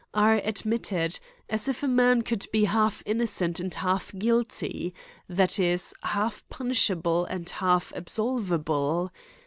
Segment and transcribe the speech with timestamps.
[0.15, 4.95] are admitted; as if a man could be half innocent, and half guilty,
[5.29, 9.11] that is, half punishable and half absolvable.